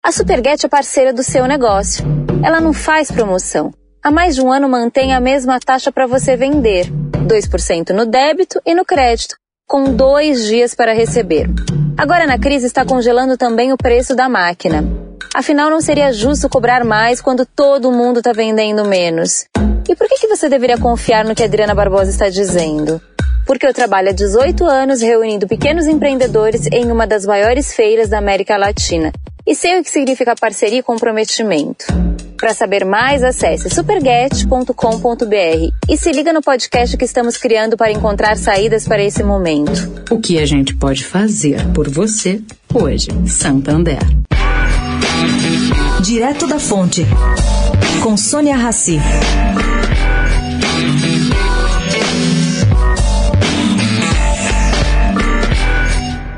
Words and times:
A 0.00 0.12
Superget 0.12 0.64
é 0.64 0.68
parceira 0.68 1.12
do 1.12 1.22
seu 1.22 1.44
negócio. 1.46 2.04
Ela 2.42 2.60
não 2.60 2.72
faz 2.72 3.10
promoção. 3.10 3.72
Há 4.02 4.10
mais 4.10 4.36
de 4.36 4.40
um 4.40 4.50
ano 4.50 4.68
mantém 4.68 5.12
a 5.12 5.20
mesma 5.20 5.58
taxa 5.58 5.90
para 5.90 6.06
você 6.06 6.36
vender. 6.36 6.86
2% 7.26 7.90
no 7.90 8.06
débito 8.06 8.60
e 8.64 8.74
no 8.74 8.84
crédito, 8.84 9.36
com 9.66 9.92
dois 9.94 10.46
dias 10.46 10.74
para 10.74 10.94
receber. 10.94 11.50
Agora 11.96 12.26
na 12.26 12.38
crise 12.38 12.64
está 12.66 12.86
congelando 12.86 13.36
também 13.36 13.72
o 13.72 13.76
preço 13.76 14.14
da 14.14 14.28
máquina. 14.28 14.84
Afinal, 15.34 15.68
não 15.68 15.80
seria 15.80 16.12
justo 16.12 16.48
cobrar 16.48 16.84
mais 16.84 17.20
quando 17.20 17.44
todo 17.44 17.92
mundo 17.92 18.18
está 18.18 18.32
vendendo 18.32 18.84
menos. 18.84 19.46
E 19.86 19.94
por 19.96 20.08
que, 20.08 20.20
que 20.20 20.28
você 20.28 20.48
deveria 20.48 20.78
confiar 20.78 21.24
no 21.24 21.34
que 21.34 21.42
a 21.42 21.46
Adriana 21.46 21.74
Barbosa 21.74 22.10
está 22.10 22.28
dizendo? 22.28 23.00
Porque 23.44 23.66
eu 23.66 23.74
trabalho 23.74 24.10
há 24.10 24.12
18 24.12 24.64
anos 24.64 25.02
reunindo 25.02 25.46
pequenos 25.46 25.86
empreendedores 25.86 26.66
em 26.72 26.90
uma 26.90 27.06
das 27.06 27.26
maiores 27.26 27.74
feiras 27.74 28.08
da 28.08 28.18
América 28.18 28.56
Latina. 28.56 29.12
E 29.48 29.54
sei 29.54 29.80
o 29.80 29.82
que 29.82 29.90
significa 29.90 30.36
parceria 30.36 30.80
e 30.80 30.82
comprometimento. 30.82 31.86
Para 32.36 32.52
saber 32.52 32.84
mais, 32.84 33.24
acesse 33.24 33.70
superget.com.br 33.70 35.72
e 35.88 35.96
se 35.96 36.12
liga 36.12 36.34
no 36.34 36.42
podcast 36.42 36.94
que 36.98 37.04
estamos 37.06 37.38
criando 37.38 37.74
para 37.74 37.90
encontrar 37.90 38.36
saídas 38.36 38.86
para 38.86 39.02
esse 39.02 39.24
momento. 39.24 40.04
O 40.10 40.20
que 40.20 40.38
a 40.38 40.44
gente 40.44 40.76
pode 40.76 41.02
fazer 41.02 41.66
por 41.72 41.88
você 41.88 42.42
hoje, 42.74 43.08
Santander. 43.26 43.98
Direto 46.02 46.46
da 46.46 46.58
Fonte, 46.58 47.06
com 48.02 48.18
Sônia 48.18 48.54
Rassi. 48.54 48.98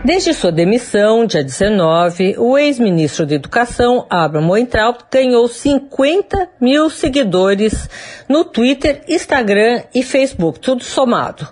Desde 0.03 0.33
sua 0.33 0.51
demissão, 0.51 1.27
dia 1.27 1.45
19, 1.45 2.37
o 2.39 2.57
ex-ministro 2.57 3.27
da 3.27 3.35
Educação, 3.35 4.07
Abraham 4.09 4.49
Weintraub, 4.49 4.97
ganhou 5.11 5.47
50 5.47 6.49
mil 6.59 6.89
seguidores 6.89 7.87
no 8.27 8.43
Twitter, 8.43 9.03
Instagram 9.07 9.83
e 9.95 10.03
Facebook, 10.03 10.59
tudo 10.59 10.83
somado. 10.83 11.47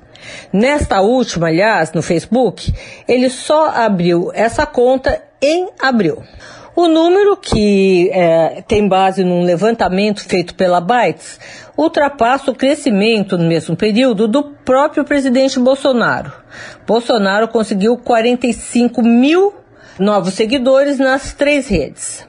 Nesta 0.51 1.03
última, 1.03 1.49
aliás, 1.49 1.93
no 1.93 2.01
Facebook, 2.01 2.73
ele 3.07 3.29
só 3.29 3.69
abriu 3.69 4.31
essa 4.33 4.65
conta 4.65 5.23
em 5.43 5.69
abril. 5.79 6.23
O 6.81 6.87
número, 6.87 7.37
que 7.37 8.09
é, 8.13 8.63
tem 8.69 8.87
base 8.87 9.25
num 9.25 9.43
levantamento 9.43 10.23
feito 10.23 10.55
pela 10.55 10.81
Bytes, 10.81 11.41
ultrapassa 11.77 12.53
o 12.53 12.55
crescimento 12.55 13.37
no 13.37 13.49
mesmo 13.49 13.75
período 13.75 14.29
do 14.29 14.45
próprio 14.65 15.05
presidente 15.05 15.59
Bolsonaro. 15.59 16.33
Bolsonaro 16.87 17.49
conseguiu 17.49 17.97
45 17.97 19.03
mil 19.03 19.55
novos 19.99 20.35
seguidores 20.35 21.01
nas 21.01 21.35
três 21.35 21.67
redes. 21.67 22.25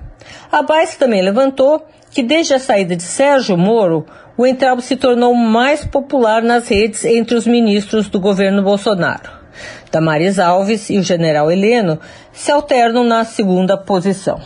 A 0.52 0.64
Bytes 0.64 0.96
também 0.96 1.22
levantou 1.22 1.86
que 2.10 2.24
desde 2.24 2.56
a 2.56 2.60
saída 2.60 2.96
de 2.96 3.04
Sérgio 3.04 3.56
Moro, 3.56 4.08
o 4.36 4.48
Entraub 4.48 4.82
se 4.82 4.96
tornou 4.96 5.36
mais 5.36 5.86
popular 5.86 6.42
nas 6.42 6.68
redes 6.68 7.06
entre 7.06 7.36
os 7.36 7.46
ministros 7.46 8.10
do 8.10 8.20
governo 8.20 8.64
Bolsonaro. 8.64 9.39
Damares 9.92 10.40
Alves 10.40 10.90
e 10.90 10.98
o 10.98 11.04
general 11.04 11.52
Heleno 11.52 12.00
se 12.32 12.52
alternam 12.52 13.04
na 13.04 13.24
segunda 13.26 13.78
posição. 13.78 14.40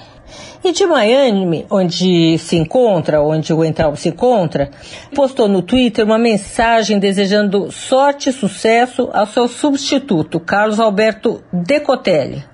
E 0.64 0.72
de 0.72 0.86
Miami, 0.86 1.66
onde 1.70 2.38
se 2.38 2.56
encontra, 2.56 3.22
onde 3.22 3.54
o 3.54 3.66
Entral 3.66 3.96
se 3.98 4.10
encontra, 4.10 4.72
postou 5.14 5.50
no 5.50 5.62
Twitter 5.62 6.06
uma 6.06 6.18
mensagem 6.18 7.00
desejando 7.00 7.70
sorte 7.70 8.30
e 8.30 8.34
sucesso 8.34 9.10
ao 9.12 9.28
seu 9.28 9.50
substituto, 9.50 10.40
Carlos 10.40 10.80
Alberto 10.80 11.44
Decotelli. 11.52 12.46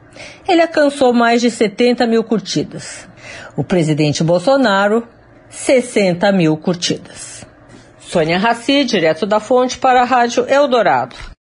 Ele 0.47 0.64
alcançou 0.64 1.14
mais 1.14 1.39
de 1.39 1.52
70 1.52 2.08
mil 2.08 2.23
curtidas. 2.23 3.08
O 3.55 3.64
presidente 3.64 4.23
Bolsonaro, 4.23 5.08
60 5.50 6.31
mil 6.31 6.58
curtidas. 6.58 7.45
Sônia 8.00 8.39
Raci, 8.39 8.86
direto 8.86 9.27
da 9.27 9.39
fonte 9.39 9.77
para 9.77 10.02
a 10.02 10.05
Rádio 10.05 10.49
Eldorado. 10.49 11.16